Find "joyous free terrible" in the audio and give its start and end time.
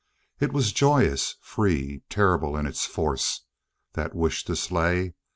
0.73-2.57